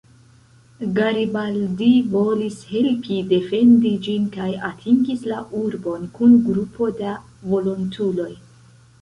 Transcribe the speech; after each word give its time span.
Garibaldi 0.99 1.89
volis 2.13 2.55
helpi 2.69 3.17
defendi 3.33 3.91
ĝin 4.09 4.25
kaj 4.37 4.49
atingis 4.71 5.23
la 5.33 5.39
urbon 5.61 6.09
kun 6.17 6.35
grupo 6.49 6.91
da 7.03 7.13
volontuloj. 7.55 8.29